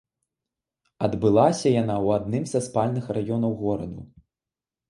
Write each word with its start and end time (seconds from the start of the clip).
Адбылася 1.07 1.67
яна 1.81 1.95
ў 2.05 2.17
адным 2.21 2.43
са 2.53 2.59
спальных 2.69 3.05
раёнаў 3.19 3.51
гораду. 3.61 4.01